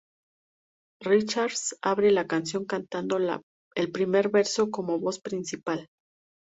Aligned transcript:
Richards 1.03 1.75
abre 1.83 2.09
la 2.11 2.25
canción 2.25 2.65
cantando 2.65 3.17
el 3.19 3.91
primer 3.91 4.29
verso 4.29 4.71
como 4.71 4.97
voz 4.99 5.19
principal. 5.21 5.87